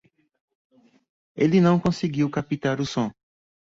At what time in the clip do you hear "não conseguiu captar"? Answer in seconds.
1.61-2.79